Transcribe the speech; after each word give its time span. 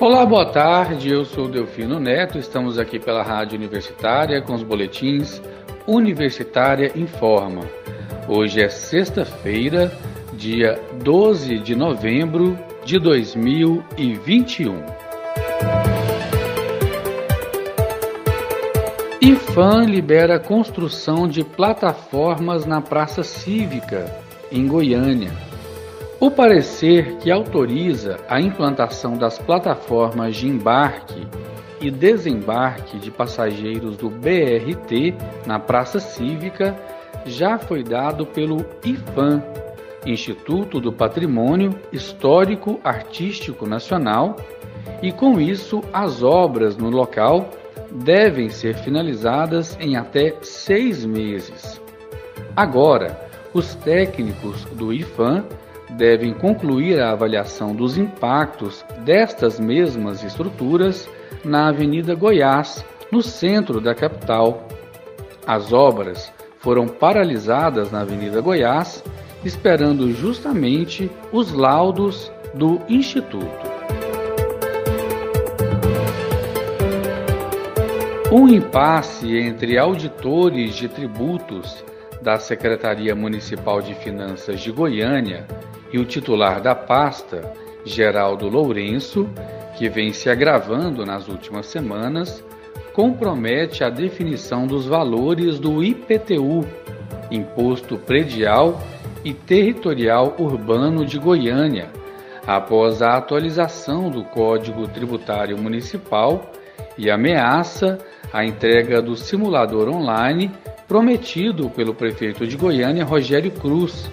Olá, 0.00 0.24
boa 0.24 0.46
tarde. 0.46 1.10
Eu 1.10 1.24
sou 1.24 1.48
Delfino 1.48 1.98
Neto. 1.98 2.38
Estamos 2.38 2.78
aqui 2.78 3.00
pela 3.00 3.20
Rádio 3.20 3.58
Universitária 3.58 4.40
com 4.40 4.54
os 4.54 4.62
boletins 4.62 5.42
Universitária 5.88 6.92
Informa. 6.94 7.62
Hoje 8.28 8.62
é 8.62 8.68
sexta-feira, 8.68 9.90
dia 10.34 10.80
12 11.02 11.58
de 11.58 11.74
novembro 11.74 12.56
de 12.84 12.96
2021. 13.00 14.84
IFAM 19.20 19.84
libera 19.86 20.38
construção 20.38 21.26
de 21.26 21.42
plataformas 21.42 22.64
na 22.64 22.80
Praça 22.80 23.24
Cívica, 23.24 24.06
em 24.52 24.68
Goiânia. 24.68 25.47
O 26.20 26.32
parecer 26.32 27.16
que 27.18 27.30
autoriza 27.30 28.18
a 28.28 28.40
implantação 28.40 29.16
das 29.16 29.38
plataformas 29.38 30.34
de 30.34 30.48
embarque 30.48 31.24
e 31.80 31.92
desembarque 31.92 32.98
de 32.98 33.08
passageiros 33.08 33.96
do 33.96 34.10
BRT 34.10 35.14
na 35.46 35.60
Praça 35.60 36.00
Cívica 36.00 36.76
já 37.24 37.56
foi 37.56 37.84
dado 37.84 38.26
pelo 38.26 38.66
IFAM, 38.84 39.44
Instituto 40.04 40.80
do 40.80 40.92
Patrimônio 40.92 41.72
Histórico 41.92 42.80
Artístico 42.82 43.64
Nacional, 43.64 44.34
e 45.00 45.12
com 45.12 45.40
isso 45.40 45.84
as 45.92 46.24
obras 46.24 46.76
no 46.76 46.90
local 46.90 47.48
devem 47.92 48.48
ser 48.48 48.74
finalizadas 48.78 49.78
em 49.80 49.96
até 49.96 50.34
seis 50.42 51.04
meses. 51.04 51.80
Agora, 52.56 53.28
os 53.54 53.76
técnicos 53.76 54.64
do 54.72 54.92
IFAM 54.92 55.44
devem 55.90 56.32
concluir 56.32 57.00
a 57.00 57.12
avaliação 57.12 57.74
dos 57.74 57.96
impactos 57.96 58.84
destas 59.04 59.58
mesmas 59.58 60.22
estruturas 60.22 61.08
na 61.44 61.68
Avenida 61.68 62.14
Goiás, 62.14 62.84
no 63.10 63.22
centro 63.22 63.80
da 63.80 63.94
capital. 63.94 64.66
As 65.46 65.72
obras 65.72 66.32
foram 66.58 66.86
paralisadas 66.86 67.90
na 67.90 68.00
Avenida 68.00 68.40
Goiás, 68.40 69.02
esperando 69.44 70.12
justamente 70.12 71.10
os 71.32 71.52
laudos 71.52 72.30
do 72.54 72.80
Instituto. 72.88 73.78
Um 78.30 78.46
impasse 78.46 79.38
entre 79.38 79.78
auditores 79.78 80.74
de 80.74 80.86
tributos 80.86 81.82
da 82.20 82.38
Secretaria 82.38 83.14
Municipal 83.14 83.80
de 83.80 83.94
Finanças 83.94 84.60
de 84.60 84.70
Goiânia 84.70 85.46
e 85.92 85.98
o 85.98 86.04
titular 86.04 86.60
da 86.60 86.74
pasta, 86.74 87.52
Geraldo 87.84 88.48
Lourenço, 88.48 89.28
que 89.76 89.88
vem 89.88 90.12
se 90.12 90.28
agravando 90.28 91.06
nas 91.06 91.28
últimas 91.28 91.66
semanas, 91.66 92.44
compromete 92.92 93.84
a 93.84 93.88
definição 93.88 94.66
dos 94.66 94.86
valores 94.86 95.58
do 95.58 95.82
IPTU, 95.82 96.66
Imposto 97.30 97.96
Predial 97.96 98.80
e 99.24 99.32
Territorial 99.32 100.34
Urbano 100.38 101.04
de 101.04 101.18
Goiânia, 101.18 101.88
após 102.46 103.02
a 103.02 103.16
atualização 103.16 104.10
do 104.10 104.24
Código 104.24 104.88
Tributário 104.88 105.56
Municipal 105.58 106.50
e 106.96 107.10
ameaça 107.10 107.98
a 108.32 108.44
entrega 108.44 109.00
do 109.00 109.16
simulador 109.16 109.88
online 109.88 110.50
prometido 110.86 111.68
pelo 111.70 111.94
prefeito 111.94 112.46
de 112.46 112.56
Goiânia, 112.56 113.04
Rogério 113.04 113.50
Cruz, 113.50 114.10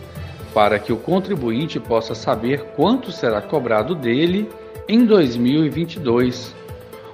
para 0.55 0.79
que 0.79 0.93
o 0.93 0.97
contribuinte 0.97 1.81
possa 1.81 2.15
saber 2.15 2.63
quanto 2.77 3.11
será 3.11 3.41
cobrado 3.41 3.93
dele 3.93 4.49
em 4.87 5.05
2022. 5.05 6.55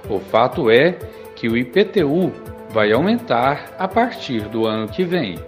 O 0.08 0.20
fato 0.20 0.70
é 0.70 0.96
que 1.34 1.48
o 1.48 1.56
IPTU 1.56 2.32
vai 2.70 2.92
aumentar 2.92 3.74
a 3.76 3.88
partir 3.88 4.42
do 4.42 4.64
ano 4.64 4.86
que 4.86 5.02
vem. 5.02 5.40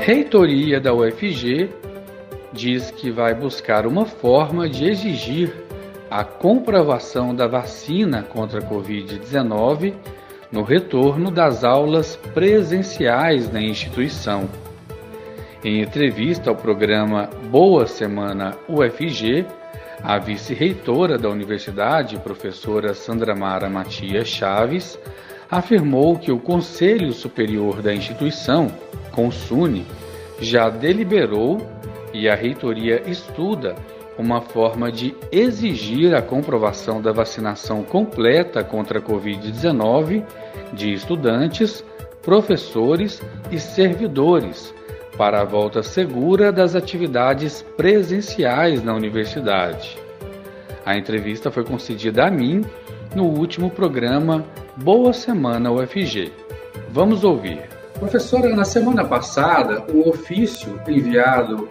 Reitoria 0.00 0.80
da 0.80 0.92
UFG 0.92 1.70
diz 2.52 2.90
que 2.90 3.12
vai 3.12 3.32
buscar 3.32 3.86
uma 3.86 4.06
forma 4.06 4.68
de 4.68 4.90
exigir 4.90 5.54
a 6.10 6.24
comprovação 6.24 7.32
da 7.32 7.46
vacina 7.46 8.24
contra 8.24 8.58
a 8.58 8.62
Covid-19 8.62 9.94
no 10.50 10.62
retorno 10.64 11.30
das 11.30 11.62
aulas 11.62 12.16
presenciais 12.34 13.50
na 13.52 13.62
instituição. 13.62 14.48
Em 15.64 15.80
entrevista 15.80 16.50
ao 16.50 16.56
programa 16.56 17.30
Boa 17.50 17.86
Semana 17.86 18.54
UFG, 18.68 19.46
a 20.02 20.18
vice-reitora 20.18 21.16
da 21.16 21.30
universidade, 21.30 22.18
professora 22.18 22.92
Sandra 22.92 23.34
Mara 23.34 23.70
Matias 23.70 24.28
Chaves, 24.28 24.98
afirmou 25.50 26.18
que 26.18 26.30
o 26.30 26.38
Conselho 26.38 27.14
Superior 27.14 27.80
da 27.80 27.94
instituição, 27.94 28.70
CONSUNE, 29.12 29.86
já 30.38 30.68
deliberou 30.68 31.66
e 32.12 32.28
a 32.28 32.34
reitoria 32.34 33.02
estuda 33.08 33.74
uma 34.18 34.42
forma 34.42 34.92
de 34.92 35.14
exigir 35.32 36.14
a 36.14 36.20
comprovação 36.20 37.00
da 37.00 37.10
vacinação 37.10 37.82
completa 37.82 38.62
contra 38.62 38.98
a 38.98 39.02
Covid-19 39.02 40.26
de 40.74 40.92
estudantes, 40.92 41.82
professores 42.20 43.22
e 43.50 43.58
servidores 43.58 44.74
para 45.16 45.40
a 45.40 45.44
volta 45.44 45.82
segura 45.82 46.50
das 46.50 46.74
atividades 46.74 47.62
presenciais 47.76 48.82
na 48.82 48.94
universidade. 48.94 49.96
A 50.84 50.96
entrevista 50.96 51.50
foi 51.50 51.64
concedida 51.64 52.26
a 52.26 52.30
mim 52.30 52.64
no 53.14 53.24
último 53.24 53.70
programa 53.70 54.44
Boa 54.76 55.12
Semana 55.12 55.70
UFG. 55.70 56.32
Vamos 56.90 57.24
ouvir. 57.24 57.62
Professora, 57.98 58.54
na 58.54 58.64
semana 58.64 59.04
passada, 59.04 59.84
o 59.92 60.08
ofício 60.08 60.80
enviado 60.86 61.68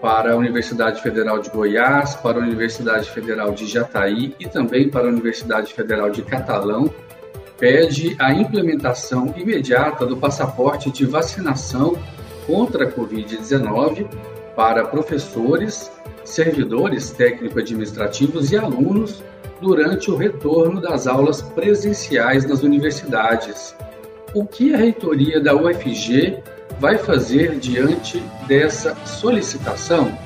para 0.00 0.32
a 0.32 0.36
Universidade 0.36 1.00
Federal 1.00 1.38
de 1.38 1.48
Goiás, 1.48 2.14
para 2.16 2.38
a 2.38 2.42
Universidade 2.42 3.08
Federal 3.10 3.52
de 3.52 3.66
Jataí 3.66 4.34
e 4.38 4.48
também 4.48 4.90
para 4.90 5.06
a 5.06 5.08
Universidade 5.10 5.72
Federal 5.72 6.10
de 6.10 6.22
Catalão 6.22 6.90
pede 7.62 8.16
a 8.18 8.34
implementação 8.34 9.32
imediata 9.36 10.04
do 10.04 10.16
passaporte 10.16 10.90
de 10.90 11.06
vacinação 11.06 11.96
contra 12.46 12.84
a 12.84 12.92
Covid-19 12.92 14.06
para 14.54 14.84
professores, 14.84 15.90
servidores 16.24 17.10
técnico-administrativos 17.10 18.52
e 18.52 18.56
alunos 18.56 19.22
durante 19.60 20.10
o 20.10 20.16
retorno 20.16 20.80
das 20.80 21.06
aulas 21.06 21.40
presenciais 21.40 22.44
nas 22.44 22.62
universidades. 22.62 23.74
O 24.34 24.44
que 24.44 24.74
a 24.74 24.78
reitoria 24.78 25.40
da 25.40 25.54
UFG 25.54 26.42
vai 26.80 26.98
fazer 26.98 27.58
diante 27.58 28.18
dessa 28.46 28.94
solicitação? 29.06 30.16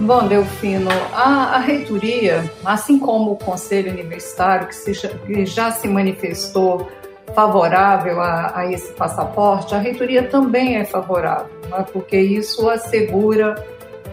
Bom, 0.00 0.26
Delfino, 0.26 0.90
a, 1.12 1.54
a, 1.54 1.58
reitoria, 1.58 2.50
assim 2.64 2.98
como 2.98 3.32
o 3.32 3.36
Conselho 3.36 3.92
Universitário, 3.92 4.66
que, 4.66 4.74
se, 4.74 5.08
que 5.08 5.46
já 5.46 5.70
se 5.70 5.86
manifestou 5.86 6.90
favorável 7.34 8.20
a, 8.20 8.58
a, 8.58 8.72
esse 8.72 8.92
passaporte, 8.92 9.74
a 9.74 9.78
reitoria 9.78 10.24
também 10.24 10.76
é 10.76 10.84
favorável, 10.84 11.50
né? 11.68 11.84
porque 11.92 12.18
isso 12.18 12.68
assegura 12.68 13.54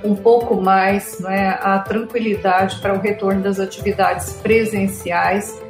um 0.04 0.16
pouco 0.16 0.60
mais 0.60 1.20
né, 1.20 1.60
a 1.62 1.80
tranquilidade 1.80 2.80
para 2.80 2.94
o 2.94 3.00
retorno 3.00 3.42
das 3.42 3.60
atividades 3.60 4.34
presenciais, 4.42 5.62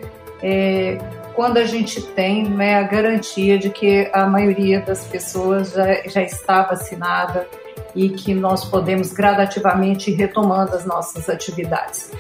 é, 0.42 0.98
quando 1.34 1.58
a 1.58 1.66
gente 1.66 2.02
tem 2.02 2.50
né, 2.50 2.76
a 2.76 2.84
garantia 2.84 3.58
de 3.58 3.70
que 3.70 4.10
a 4.14 4.26
maioria 4.26 4.80
das 4.80 5.06
pessoas 5.06 5.74
já, 5.74 6.08
já 6.08 6.22
está 6.22 6.64
vacinada 6.64 7.48
e 7.96 8.10
que 8.10 8.34
nós 8.34 8.66
podemos 8.66 9.12
gradativamente 9.12 10.12
ir 10.12 10.16
retomando 10.16 10.76
as 10.76 10.86
nossas 10.86 11.30
atividades. 11.30 12.12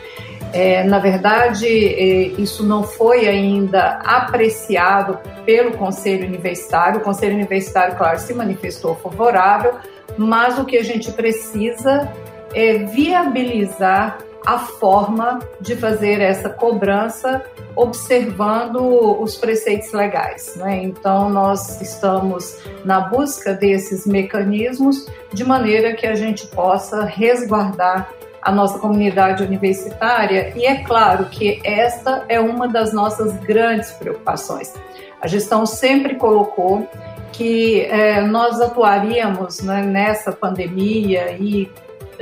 É, 0.53 0.83
na 0.83 1.00
verdade, 1.00 1.68
é, 1.68 2.24
isso 2.42 2.65
não 2.65 2.83
foi 2.83 3.27
ainda 3.27 4.00
apreciado 4.03 5.18
pelo 5.45 5.71
Conselho 5.77 6.27
Universitário. 6.27 7.00
O 7.00 7.03
Conselho 7.03 7.36
Universitário, 7.36 7.95
claro, 7.95 8.19
se 8.19 8.33
manifestou 8.33 8.95
favorável, 8.95 9.75
mas 10.18 10.59
o 10.59 10.65
que 10.65 10.77
a 10.77 10.83
gente 10.83 11.12
precisa 11.13 12.12
é 12.53 12.80
viabilizar 12.80 14.18
a 14.45 14.57
forma 14.57 15.39
de 15.59 15.75
fazer 15.75 16.19
essa 16.19 16.50
cobrança 16.50 17.44
observando 17.75 19.21
os 19.21 19.36
preceitos 19.38 19.94
legais. 19.94 20.56
Né? 20.56 20.83
Então, 20.83 21.30
nós 21.30 21.80
estamos 21.80 22.57
na 22.83 23.01
busca 23.01 23.54
desses 23.54 24.06
mecanismos 24.06 25.06
de 25.31 25.44
maneira 25.44 25.94
que 25.94 26.07
a 26.07 26.15
gente 26.15 26.47
possa 26.47 27.06
resguardar 27.06 28.12
a 28.42 28.52
nossa 28.52 28.80
comunidade 28.80 29.44
universitária, 29.44 30.52
e 30.56 30.66
é 30.66 30.84
claro 30.84 31.26
que 31.26 31.62
esta 31.64 32.26
é 32.28 32.40
uma 32.40 32.68
das 32.68 32.92
nossas 32.92 33.38
grandes 33.38 33.92
preocupações. 33.92 34.74
A 35.22 35.28
gestão 35.28 35.66
sempre 35.66 36.16
colocou 36.16 36.90
que 37.32 37.82
é, 37.82 38.22
nós 38.22 38.60
atuaríamos 38.60 39.62
né, 39.62 39.84
nessa 39.84 40.32
pandemia 40.32 41.32
e 41.40 41.72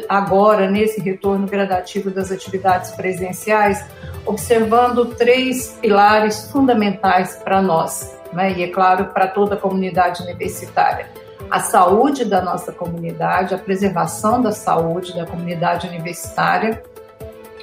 agora 0.07 0.69
nesse 0.69 1.01
retorno 1.01 1.47
gradativo 1.47 2.09
das 2.09 2.31
atividades 2.31 2.91
presenciais, 2.91 3.83
observando 4.25 5.05
três 5.15 5.77
pilares 5.81 6.49
fundamentais 6.51 7.35
para 7.43 7.61
nós, 7.61 8.15
né? 8.31 8.53
e 8.53 8.63
é 8.63 8.67
claro, 8.67 9.05
para 9.05 9.27
toda 9.27 9.55
a 9.55 9.57
comunidade 9.57 10.21
universitária. 10.21 11.07
A 11.49 11.59
saúde 11.61 12.25
da 12.25 12.41
nossa 12.41 12.71
comunidade, 12.71 13.55
a 13.55 13.57
preservação 13.57 14.41
da 14.41 14.51
saúde 14.51 15.15
da 15.15 15.25
comunidade 15.25 15.87
universitária, 15.87 16.83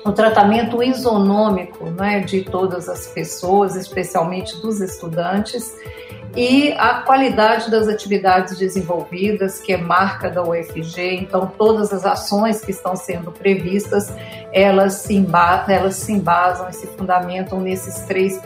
o 0.05 0.13
tratamento 0.13 0.83
isonômico 0.83 1.91
né, 1.91 2.21
de 2.21 2.43
todas 2.43 2.89
as 2.89 3.07
pessoas, 3.09 3.77
especialmente 3.77 4.61
dos 4.61 4.81
estudantes, 4.81 5.75
e 6.37 6.73
a 6.73 7.01
qualidade 7.01 7.71
das 7.71 7.89
atividades 7.89 8.59
desenvolvidas, 8.59 9.59
que 9.59 9.73
é 9.73 9.77
marca 9.77 10.29
da 10.29 10.43
UFG. 10.43 11.15
Então, 11.15 11.51
todas 11.57 11.93
as 11.93 12.05
ações 12.05 12.61
que 12.61 12.71
estão 12.71 12.95
sendo 12.95 13.33
previstas, 13.33 14.13
elas 14.53 14.95
se, 14.95 15.15
embasam, 15.15 15.75
elas 15.75 15.95
se 15.97 16.13
embasam 16.13 16.69
e 16.69 16.75
se 16.75 16.87
fundamentam 16.89 17.59
nesses 17.59 18.01
três 18.01 18.41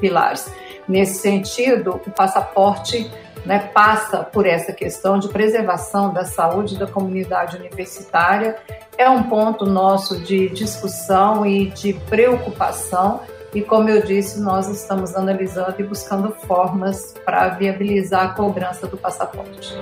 pilares. 0.00 0.52
Nesse 0.86 1.18
sentido, 1.18 2.00
o 2.06 2.10
passaporte 2.10 3.10
né, 3.44 3.58
passa 3.58 4.18
por 4.18 4.46
essa 4.46 4.72
questão 4.72 5.18
de 5.18 5.28
preservação 5.28 6.12
da 6.12 6.24
saúde 6.24 6.78
da 6.78 6.86
comunidade 6.86 7.56
universitária. 7.56 8.56
É 8.96 9.08
um 9.08 9.24
ponto 9.24 9.66
nosso 9.66 10.20
de 10.20 10.48
discussão 10.48 11.44
e 11.44 11.66
de 11.66 11.94
preocupação 11.94 13.20
e 13.54 13.60
como 13.60 13.90
eu 13.90 14.02
disse, 14.02 14.40
nós 14.40 14.66
estamos 14.68 15.14
analisando 15.14 15.74
e 15.78 15.82
buscando 15.82 16.30
formas 16.30 17.14
para 17.22 17.50
viabilizar 17.50 18.24
a 18.24 18.28
cobrança 18.28 18.86
do 18.86 18.96
passaporte. 18.96 19.76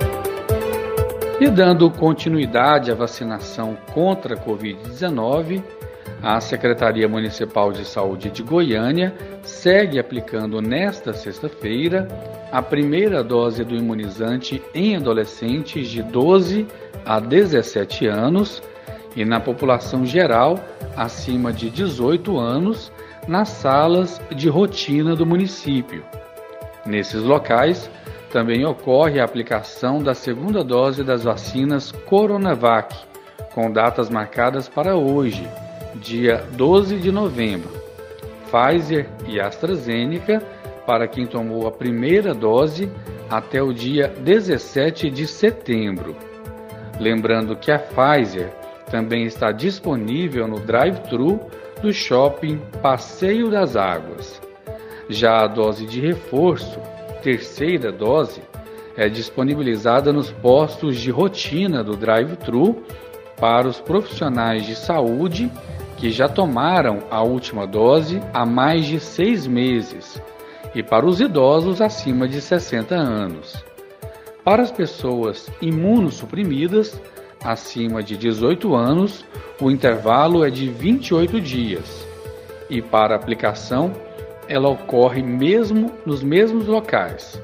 E 1.39 1.49
dando 1.49 1.89
continuidade 1.89 2.91
à 2.91 2.95
vacinação 2.95 3.77
contra 3.93 4.35
a 4.35 4.37
Covid-19, 4.37 5.63
a 6.21 6.39
Secretaria 6.39 7.07
Municipal 7.07 7.71
de 7.71 7.85
Saúde 7.85 8.29
de 8.29 8.43
Goiânia 8.43 9.13
segue 9.43 9.99
aplicando 9.99 10.61
nesta 10.61 11.13
sexta-feira 11.13 12.07
a 12.51 12.61
primeira 12.61 13.23
dose 13.23 13.63
do 13.63 13.75
imunizante 13.75 14.61
em 14.73 14.95
adolescentes 14.95 15.87
de 15.87 16.03
12 16.03 16.67
a 17.05 17.19
17 17.19 18.07
anos 18.07 18.61
e 19.15 19.25
na 19.25 19.39
população 19.39 20.05
geral 20.05 20.59
acima 20.95 21.51
de 21.51 21.69
18 21.69 22.37
anos 22.37 22.91
nas 23.27 23.49
salas 23.49 24.21
de 24.35 24.49
rotina 24.49 25.15
do 25.15 25.25
município. 25.25 26.03
Nesses 26.85 27.21
locais, 27.21 27.89
também 28.31 28.65
ocorre 28.65 29.19
a 29.19 29.25
aplicação 29.25 30.01
da 30.01 30.13
segunda 30.13 30.63
dose 30.63 31.03
das 31.03 31.23
vacinas 31.23 31.91
Coronavac, 31.91 32.95
com 33.53 33.69
datas 33.69 34.09
marcadas 34.09 34.69
para 34.69 34.95
hoje, 34.95 35.47
dia 35.95 36.43
12 36.53 36.97
de 36.97 37.11
novembro. 37.11 37.69
Pfizer 38.49 39.09
e 39.27 39.39
AstraZeneca 39.39 40.41
para 40.85 41.07
quem 41.07 41.25
tomou 41.25 41.67
a 41.67 41.71
primeira 41.71 42.33
dose 42.33 42.91
até 43.29 43.61
o 43.61 43.73
dia 43.73 44.07
17 44.07 45.09
de 45.09 45.27
setembro. 45.27 46.15
Lembrando 46.99 47.55
que 47.55 47.71
a 47.71 47.79
Pfizer 47.79 48.51
também 48.89 49.23
está 49.25 49.51
disponível 49.51 50.47
no 50.47 50.59
drive-thru 50.59 51.39
do 51.81 51.93
shopping 51.93 52.59
Passeio 52.81 53.49
das 53.49 53.75
Águas. 53.75 54.41
Já 55.09 55.43
a 55.43 55.47
dose 55.47 55.85
de 55.85 55.99
reforço, 55.99 56.79
terceira 57.23 57.91
dose, 57.91 58.41
é 58.95 59.07
disponibilizada 59.07 60.11
nos 60.11 60.29
postos 60.31 60.97
de 60.97 61.09
rotina 61.09 61.83
do 61.83 61.95
drive-thru 61.95 62.83
para 63.39 63.67
os 63.67 63.79
profissionais 63.79 64.65
de 64.65 64.75
saúde 64.75 65.51
que 66.01 66.09
já 66.09 66.27
tomaram 66.27 67.03
a 67.11 67.21
última 67.21 67.67
dose 67.67 68.19
há 68.33 68.43
mais 68.43 68.87
de 68.87 68.99
seis 68.99 69.45
meses 69.45 70.19
e 70.73 70.81
para 70.81 71.05
os 71.05 71.21
idosos 71.21 71.79
acima 71.79 72.27
de 72.27 72.41
60 72.41 72.95
anos. 72.95 73.63
Para 74.43 74.63
as 74.63 74.71
pessoas 74.71 75.47
imunossuprimidas, 75.61 76.99
acima 77.43 78.01
de 78.01 78.17
18 78.17 78.73
anos, 78.73 79.23
o 79.61 79.69
intervalo 79.69 80.43
é 80.43 80.49
de 80.49 80.69
28 80.69 81.39
dias 81.39 82.07
e 82.67 82.81
para 82.81 83.15
aplicação 83.15 83.93
ela 84.47 84.69
ocorre 84.69 85.21
mesmo 85.21 85.91
nos 86.03 86.23
mesmos 86.23 86.65
locais. 86.65 87.39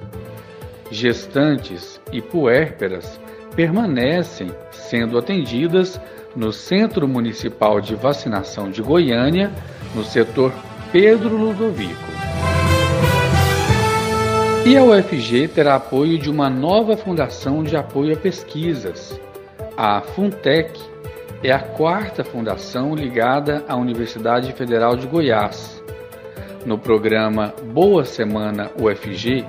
Gestantes 0.89 2.01
e 2.12 2.24
puérperas 2.24 3.21
permanecem 3.56 4.50
sendo 4.71 5.15
atendidas 5.15 6.01
no 6.38 6.54
Centro 6.54 7.07
Municipal 7.07 7.81
de 7.81 7.95
Vacinação 7.95 8.69
de 8.69 8.84
Goiânia, 8.84 9.51
no 9.95 10.04
setor 10.04 10.54
Pedro 10.92 11.36
Ludovico. 11.36 11.95
E 14.63 14.78
a 14.78 14.84
UFG 14.84 15.48
terá 15.48 15.75
apoio 15.75 16.19
de 16.19 16.30
uma 16.30 16.48
nova 16.48 16.95
fundação 16.95 17.63
de 17.63 17.75
apoio 17.75 18.13
a 18.13 18.19
pesquisas, 18.19 19.19
a 19.75 20.00
Funtec 20.01 20.80
é 21.44 21.51
a 21.51 21.60
quarta 21.60 22.24
fundação 22.24 22.94
ligada 22.94 23.63
à 23.68 23.75
Universidade 23.75 24.54
Federal 24.54 24.95
de 24.95 25.07
Goiás. 25.07 25.84
No 26.66 26.78
programa 26.78 27.54
Boa 27.74 28.06
Semana 28.06 28.69
UFG, 28.80 29.44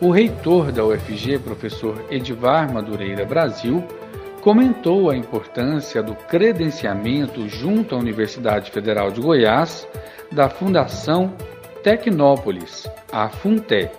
o 0.00 0.10
reitor 0.10 0.72
da 0.72 0.84
UFG, 0.84 1.38
professor 1.38 2.02
Edivar 2.10 2.72
Madureira 2.72 3.26
Brasil, 3.26 3.84
comentou 4.40 5.10
a 5.10 5.16
importância 5.16 6.02
do 6.02 6.14
credenciamento 6.14 7.46
junto 7.48 7.94
à 7.94 7.98
Universidade 7.98 8.70
Federal 8.70 9.10
de 9.10 9.20
Goiás 9.20 9.86
da 10.32 10.48
Fundação 10.48 11.34
Tecnópolis, 11.82 12.88
a 13.12 13.28
Funtec. 13.28 13.92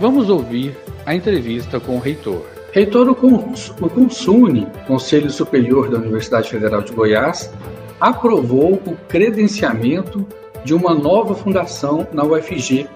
Vamos 0.00 0.30
ouvir 0.30 0.76
a 1.04 1.14
entrevista 1.14 1.78
com 1.78 1.96
o 1.96 2.00
reitor. 2.00 2.46
Reitor, 2.72 3.10
o 3.10 3.14
CONSUNE, 3.14 4.66
Conselho 4.86 5.30
Superior 5.30 5.90
da 5.90 5.98
Universidade 5.98 6.48
Federal 6.48 6.80
de 6.80 6.92
Goiás, 6.92 7.52
aprovou 8.00 8.74
o 8.86 8.96
credenciamento 9.08 10.26
de 10.64 10.72
uma 10.74 10.94
nova 10.94 11.34
fundação 11.34 12.06
na 12.12 12.24
UFG. 12.24 12.88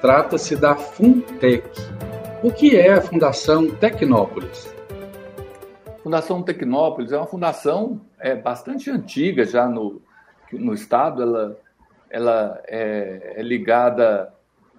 Trata-se 0.00 0.54
da 0.54 0.76
Funtec. 0.76 1.64
O 2.42 2.52
que 2.52 2.76
é 2.76 2.92
a 2.92 3.00
Fundação 3.00 3.68
Tecnópolis? 3.68 4.73
Fundação 6.04 6.42
Tecnópolis 6.42 7.12
é 7.12 7.16
uma 7.16 7.26
fundação 7.26 7.98
é, 8.20 8.36
bastante 8.36 8.90
antiga 8.90 9.46
já 9.46 9.66
no, 9.66 10.02
no 10.52 10.74
estado. 10.74 11.22
Ela, 11.22 11.58
ela 12.10 12.62
é, 12.66 13.36
é 13.36 13.42
ligada 13.42 14.30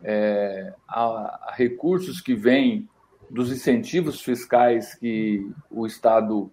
é, 0.03 0.72
a, 0.88 1.48
a 1.48 1.53
recursos 1.55 2.22
que 2.22 2.36
vêm 2.36 2.88
dos 3.27 3.51
incentivos 3.51 4.22
fiscais 4.22 4.94
que 4.94 5.51
o 5.72 5.88
Estado 5.88 6.51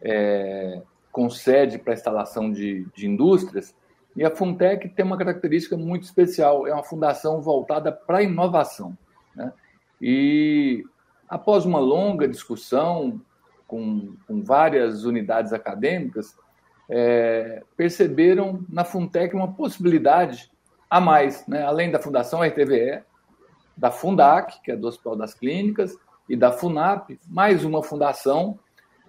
é, 0.00 0.80
concede 1.12 1.78
para 1.78 1.92
a 1.92 1.96
instalação 1.96 2.50
de, 2.50 2.86
de 2.96 3.06
indústrias. 3.06 3.74
E 4.16 4.24
a 4.24 4.34
Funtec 4.34 4.88
tem 4.88 5.04
uma 5.04 5.18
característica 5.18 5.76
muito 5.76 6.04
especial, 6.04 6.66
é 6.66 6.72
uma 6.72 6.82
fundação 6.82 7.42
voltada 7.42 7.92
para 7.92 8.16
a 8.16 8.22
inovação. 8.22 8.96
Né? 9.34 9.52
E 10.00 10.86
após 11.28 11.66
uma 11.66 11.78
longa 11.78 12.26
discussão 12.26 13.20
com, 13.66 14.14
com 14.26 14.42
várias 14.42 15.04
unidades 15.04 15.52
acadêmicas, 15.52 16.36
é, 16.88 17.62
perceberam 17.76 18.64
na 18.68 18.84
Funtec 18.84 19.34
uma 19.34 19.52
possibilidade 19.52 20.50
a 20.88 21.00
mais, 21.00 21.46
né? 21.46 21.62
além 21.62 21.90
da 21.90 21.98
Fundação 21.98 22.42
RTVE, 22.42 23.02
da 23.76 23.90
Fundac, 23.90 24.62
que 24.62 24.70
é 24.70 24.76
do 24.76 24.86
Hospital 24.86 25.16
das 25.16 25.34
Clínicas, 25.34 25.98
e 26.28 26.36
da 26.36 26.52
FUNAP, 26.52 27.18
mais 27.28 27.64
uma 27.64 27.82
fundação 27.82 28.58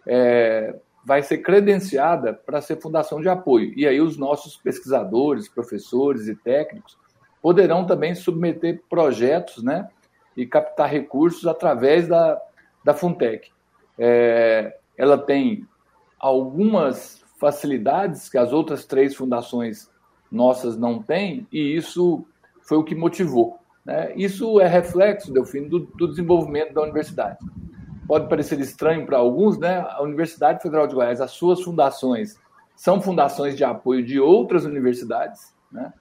é, 0.05 0.75
vai 1.03 1.23
ser 1.23 1.39
credenciada 1.39 2.33
para 2.33 2.61
ser 2.61 2.79
fundação 2.81 3.19
de 3.21 3.29
apoio. 3.29 3.73
E 3.75 3.87
aí 3.87 3.99
os 3.99 4.17
nossos 4.17 4.55
pesquisadores, 4.57 5.49
professores 5.49 6.27
e 6.27 6.35
técnicos 6.35 6.97
poderão 7.41 7.85
também 7.85 8.13
submeter 8.13 8.81
projetos 8.89 9.63
né, 9.63 9.89
e 10.35 10.45
captar 10.45 10.89
recursos 10.89 11.45
através 11.47 12.07
da, 12.07 12.39
da 12.83 12.93
Funtec. 12.93 13.51
É, 13.97 14.77
ela 14.97 15.17
tem 15.17 15.65
algumas 16.19 17.23
facilidades 17.39 18.29
que 18.29 18.37
as 18.37 18.51
outras 18.51 18.85
três 18.85 19.15
fundações 19.15 19.89
nossas 20.31 20.77
não 20.77 21.01
têm, 21.01 21.47
e 21.51 21.75
isso 21.75 22.25
foi 22.61 22.77
o 22.77 22.83
que 22.83 22.95
motivou. 22.95 23.59
Né? 23.85 24.13
Isso 24.15 24.59
é 24.59 24.67
reflexo, 24.67 25.31
Delfino, 25.31 25.69
do, 25.69 25.79
do 25.79 26.07
desenvolvimento 26.07 26.73
da 26.73 26.81
universidade. 26.81 27.37
Pode 28.07 28.27
parecer 28.27 28.59
estranho 28.59 29.05
para 29.05 29.17
alguns, 29.17 29.57
né? 29.57 29.85
A 29.89 30.01
Universidade 30.01 30.61
Federal 30.61 30.87
de 30.87 30.95
Goiás, 30.95 31.19
as 31.19 31.31
suas 31.31 31.61
fundações 31.61 32.39
são 32.73 33.01
fundações 33.01 33.57
de 33.57 33.65
apoio 33.65 34.05
de 34.05 34.19
outras 34.19 34.63
universidades, 34.63 35.53
né? 35.71 35.91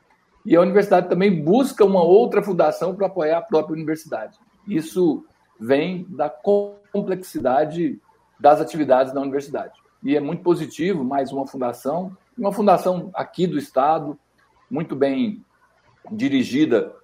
E 0.44 0.54
a 0.54 0.60
universidade 0.60 1.08
também 1.08 1.42
busca 1.42 1.84
uma 1.84 2.02
outra 2.02 2.42
fundação 2.42 2.94
para 2.94 3.08
apoiar 3.08 3.38
a 3.38 3.42
própria 3.42 3.74
universidade. 3.74 4.38
Isso 4.68 5.24
vem 5.58 6.06
da 6.08 6.28
complexidade 6.28 8.00
das 8.38 8.60
atividades 8.60 9.12
da 9.12 9.20
universidade. 9.20 9.80
e 10.02 10.14
é 10.14 10.20
muito 10.20 10.42
positivo, 10.42 11.02
mais 11.02 11.32
uma 11.32 11.46
fundação, 11.46 12.16
uma 12.36 12.52
fundação 12.52 13.10
aqui 13.14 13.46
do 13.46 13.58
Estado, 13.58 14.18
muito 14.70 14.94
bem 14.94 15.44
dirigida 16.12 16.94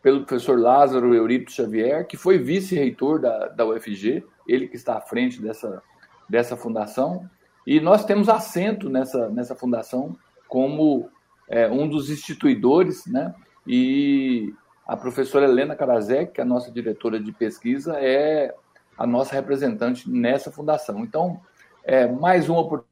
pelo 0.00 0.24
professor 0.24 0.58
Lázaro 0.58 1.14
Eurípides 1.14 1.54
Xavier, 1.54 2.06
que 2.06 2.16
foi 2.16 2.38
vice-reitor 2.38 3.20
da, 3.20 3.48
da 3.48 3.66
UFG, 3.66 4.24
ele 4.46 4.68
que 4.68 4.76
está 4.76 4.96
à 4.96 5.00
frente 5.00 5.42
dessa, 5.42 5.82
dessa 6.28 6.56
fundação, 6.56 7.28
e 7.66 7.80
nós 7.80 8.04
temos 8.04 8.28
assento 8.28 8.88
nessa, 8.88 9.28
nessa 9.28 9.54
fundação 9.54 10.16
como 10.48 11.10
é, 11.48 11.68
um 11.68 11.88
dos 11.88 12.08
instituidores, 12.08 13.06
né? 13.06 13.34
E 13.66 14.54
a 14.88 14.96
professora 14.96 15.44
Helena 15.44 15.76
Karazek, 15.76 16.32
que 16.32 16.40
é 16.40 16.42
a 16.42 16.46
nossa 16.46 16.72
diretora 16.72 17.20
de 17.20 17.30
pesquisa, 17.30 17.98
é 18.00 18.54
a 18.96 19.06
nossa 19.06 19.34
representante 19.34 20.10
nessa 20.10 20.50
fundação. 20.50 21.00
Então, 21.00 21.38
é 21.84 22.06
mais 22.06 22.48
uma 22.48 22.60
oportunidade 22.60 22.88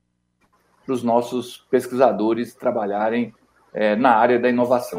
para 0.85 0.93
os 0.93 1.03
nossos 1.03 1.67
pesquisadores 1.71 2.55
trabalharem 2.55 3.35
é, 3.73 3.97
na 3.97 4.15
área 4.15 4.39
da 4.39 4.51
inovação. 4.51 4.99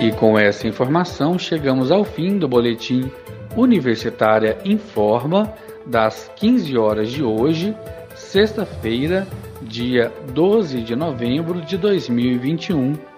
E 0.00 0.10
com 0.12 0.36
essa 0.36 0.66
informação, 0.66 1.38
chegamos 1.38 1.92
ao 1.92 2.04
fim 2.04 2.36
do 2.36 2.48
boletim 2.48 3.08
Universitária 3.56 4.58
Informa 4.64 5.54
das 5.86 6.28
15 6.34 6.76
horas 6.76 7.10
de 7.10 7.22
hoje, 7.22 7.74
sexta-feira, 8.16 9.26
dia 9.62 10.12
12 10.32 10.82
de 10.82 10.96
novembro 10.96 11.60
de 11.60 11.78
2021. 11.78 13.14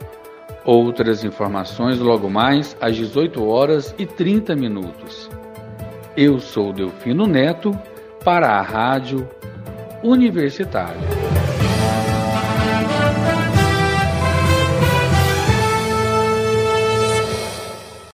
Outras 0.67 1.23
informações 1.23 2.01
logo 2.01 2.29
mais 2.29 2.77
às 2.81 2.97
18 2.97 3.47
horas 3.47 3.95
e 3.97 4.05
30 4.05 4.57
minutos. 4.57 5.31
Eu 6.17 6.41
sou 6.41 6.73
Delfino 6.73 7.25
Neto 7.25 7.71
para 8.25 8.49
a 8.49 8.63
Rádio 8.63 9.29
Universitária. 10.03 11.36